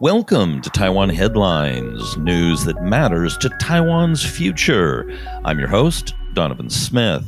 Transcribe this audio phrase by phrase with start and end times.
[0.00, 5.12] Welcome to Taiwan Headlines, news that matters to Taiwan's future.
[5.44, 7.26] I'm your host, Donovan Smith.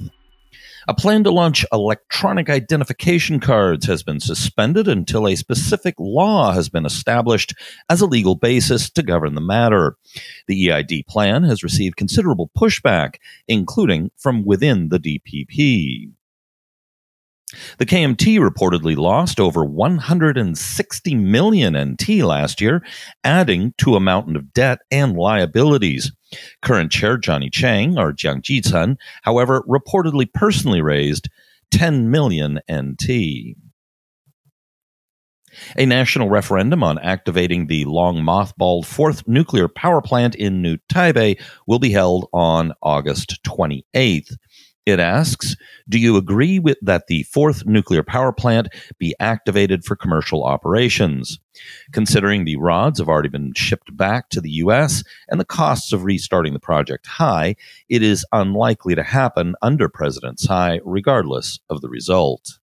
[0.86, 6.68] A plan to launch electronic identification cards has been suspended until a specific law has
[6.68, 7.54] been established
[7.88, 9.96] as a legal basis to govern the matter.
[10.46, 13.16] The EID plan has received considerable pushback,
[13.48, 16.12] including from within the DPP.
[17.78, 22.84] The KMT reportedly lost over 160 million NT last year,
[23.24, 26.12] adding to a mountain of debt and liabilities.
[26.62, 31.28] Current chair Johnny Chiang, or Jiang Jitsun, however, reportedly personally raised
[31.72, 33.56] 10 million NT.
[35.76, 41.40] A national referendum on activating the long mothballed fourth nuclear power plant in New Taipei
[41.66, 44.36] will be held on August 28th.
[44.90, 45.56] It asks
[45.88, 51.38] Do you agree with that the fourth nuclear power plant be activated for commercial operations?
[51.92, 55.04] Considering the rods have already been shipped back to the U.S.
[55.28, 57.54] and the costs of restarting the project high,
[57.88, 62.59] it is unlikely to happen under President Tsai, regardless of the result.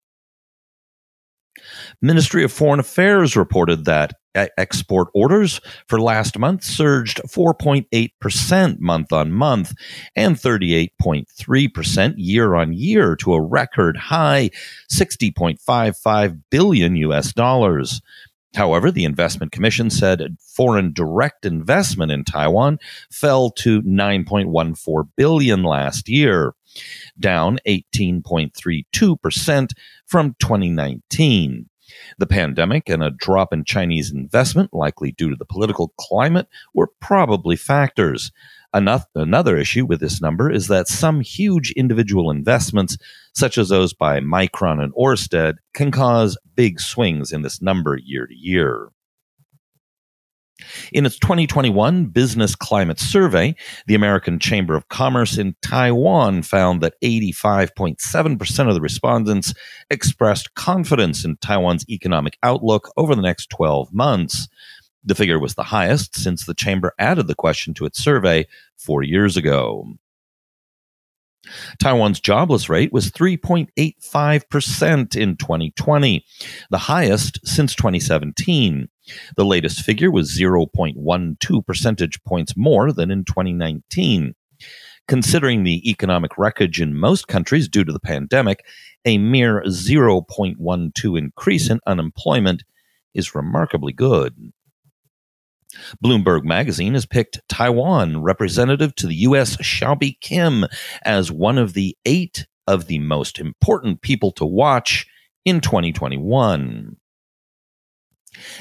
[2.01, 9.33] Ministry of Foreign Affairs reported that export orders for last month surged 4.8% month on
[9.33, 9.75] month
[10.17, 14.51] and 38.3% year on year to a record high
[14.91, 18.01] 60.55 billion US dollars.
[18.55, 22.79] However, the Investment Commission said foreign direct investment in Taiwan
[23.11, 26.55] fell to 9.14 billion last year,
[27.19, 29.73] down 18.32%
[30.07, 31.69] from 2019.
[32.19, 36.91] The pandemic and a drop in Chinese investment, likely due to the political climate, were
[37.01, 38.33] probably factors.
[38.75, 42.97] Another issue with this number is that some huge individual investments,
[43.35, 48.27] such as those by Micron and Orsted, can cause big swings in this number year
[48.27, 48.89] to year.
[50.93, 53.55] In its 2021 Business Climate Survey,
[53.87, 59.53] the American Chamber of Commerce in Taiwan found that 85.7% of the respondents
[59.91, 64.49] expressed confidence in Taiwan's economic outlook over the next 12 months.
[65.05, 68.47] The figure was the highest since the chamber added the question to its survey
[68.77, 69.87] four years ago.
[71.81, 76.25] Taiwan's jobless rate was 3.85% in 2020,
[76.71, 78.89] the highest since 2017.
[79.37, 84.35] The latest figure was 0.12 percentage points more than in 2019.
[85.09, 88.65] Considering the economic wreckage in most countries due to the pandemic,
[89.05, 92.63] a mere 0.12 increase in unemployment
[93.13, 94.53] is remarkably good.
[96.05, 99.57] Bloomberg Magazine has picked Taiwan representative to the U.S.
[99.57, 100.67] Hsiao Kim
[101.05, 105.07] as one of the eight of the most important people to watch
[105.45, 106.97] in 2021.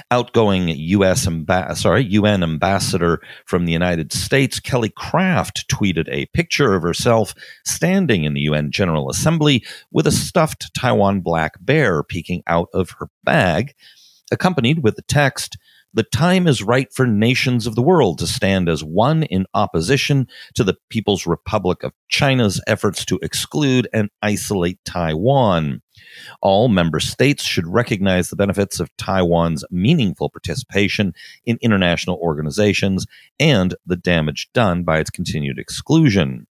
[0.10, 1.26] Outgoing U.S.
[1.26, 7.34] Amba- sorry, UN ambassador from the United States, Kelly Craft, tweeted a picture of herself
[7.66, 12.92] standing in the UN General Assembly with a stuffed Taiwan black bear peeking out of
[13.00, 13.74] her bag,
[14.30, 15.58] accompanied with the text,
[15.94, 20.28] the time is right for nations of the world to stand as one in opposition
[20.56, 25.82] to the People's Republic of China's efforts to exclude and isolate Taiwan.
[26.42, 31.14] All member states should recognize the benefits of Taiwan's meaningful participation
[31.46, 33.06] in international organizations
[33.40, 36.48] and the damage done by its continued exclusion.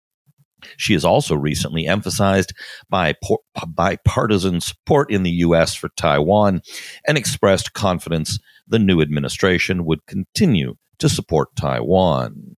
[0.77, 2.53] She has also recently emphasized
[2.89, 5.75] bipartisan support in the U.S.
[5.75, 6.61] for Taiwan
[7.07, 12.55] and expressed confidence the new administration would continue to support Taiwan.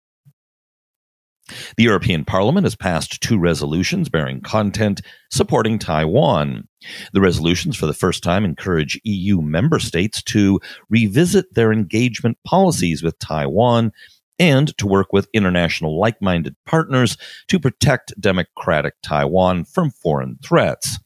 [1.77, 6.69] The European Parliament has passed two resolutions bearing content supporting Taiwan.
[7.12, 13.03] The resolutions, for the first time, encourage EU member states to revisit their engagement policies
[13.03, 13.93] with Taiwan
[14.38, 17.16] and to work with international like minded partners
[17.48, 20.98] to protect democratic Taiwan from foreign threats.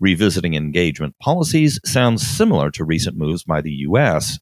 [0.00, 4.38] Revisiting engagement policies sounds similar to recent moves by the U.S.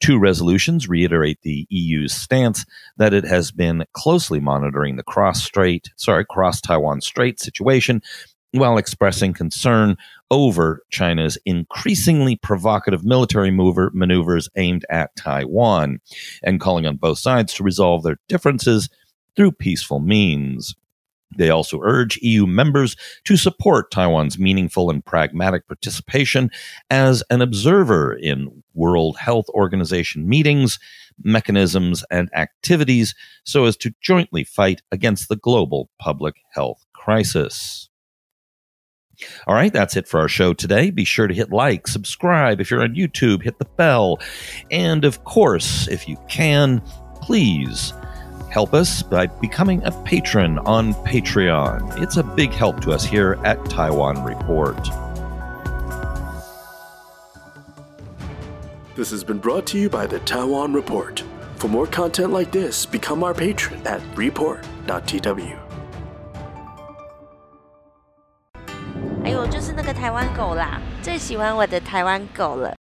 [0.00, 2.64] Two resolutions reiterate the EU's stance
[2.96, 8.02] that it has been closely monitoring the cross strait, sorry, cross Taiwan Strait situation
[8.52, 9.96] while expressing concern
[10.30, 16.00] over China's increasingly provocative military mover maneuvers aimed at Taiwan
[16.42, 18.88] and calling on both sides to resolve their differences
[19.36, 20.74] through peaceful means.
[21.36, 26.50] They also urge EU members to support Taiwan's meaningful and pragmatic participation
[26.90, 30.78] as an observer in World Health Organization meetings,
[31.22, 33.14] mechanisms, and activities
[33.44, 37.90] so as to jointly fight against the global public health crisis.
[39.46, 40.90] All right, that's it for our show today.
[40.90, 42.60] Be sure to hit like, subscribe.
[42.60, 44.20] If you're on YouTube, hit the bell.
[44.70, 46.80] And of course, if you can,
[47.20, 47.92] please
[48.50, 52.00] help us by becoming a patron on Patreon.
[52.02, 54.88] It's a big help to us here at Taiwan Report.
[58.96, 61.22] This has been brought to you by the Taiwan Report.
[61.56, 65.67] For more content like this, become our patron at report.tw.
[69.50, 72.78] 就是那个台湾狗啦，最喜欢我的台湾狗了。